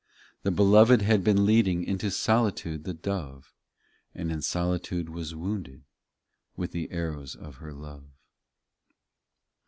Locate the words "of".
7.35-7.57